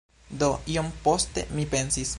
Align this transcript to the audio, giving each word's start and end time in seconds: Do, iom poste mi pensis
Do, 0.43 0.49
iom 0.77 0.89
poste 1.05 1.47
mi 1.59 1.67
pensis 1.75 2.09